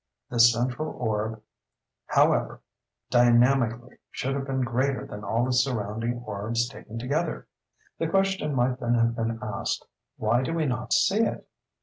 This 0.31 0.51
central 0.51 0.93
orb, 0.95 1.43
however, 2.07 2.59
dynamically, 3.11 3.97
should 4.09 4.33
have 4.33 4.47
been 4.47 4.61
greater 4.61 5.05
than 5.05 5.23
all 5.23 5.45
its 5.47 5.57
surrounding 5.63 6.23
orbs 6.25 6.67
taken 6.67 6.97
together. 6.97 7.47
The 7.99 8.07
question 8.07 8.55
might 8.55 8.79
then 8.79 8.95
have 8.95 9.15
been 9.15 9.37
asked—"Why 9.43 10.41
do 10.41 10.55
we 10.55 10.65
not 10.65 10.91
see 10.91 11.19
it?" 11.19 11.47